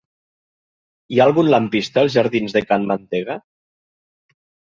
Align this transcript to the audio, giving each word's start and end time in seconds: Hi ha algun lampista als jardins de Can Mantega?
Hi 1.15 1.19
ha 1.21 1.27
algun 1.31 1.51
lampista 1.55 2.01
als 2.03 2.15
jardins 2.17 2.57
de 2.57 2.63
Can 2.71 2.89
Mantega? 2.93 3.39